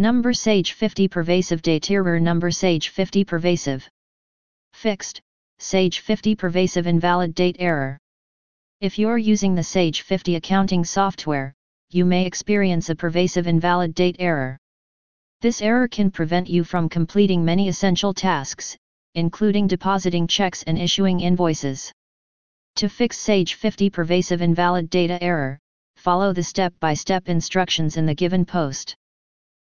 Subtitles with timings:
[0.00, 3.88] Number Sage 50 Pervasive Date Error Number Sage 50 Pervasive
[4.72, 5.20] Fixed,
[5.58, 7.98] Sage 50 Pervasive Invalid Date Error
[8.80, 11.52] If you're using the Sage 50 accounting software,
[11.90, 14.56] you may experience a pervasive invalid date error.
[15.40, 18.76] This error can prevent you from completing many essential tasks,
[19.16, 21.90] including depositing checks and issuing invoices.
[22.76, 25.58] To fix Sage 50 pervasive invalid data error,
[25.96, 28.94] follow the step-by-step -step instructions in the given post.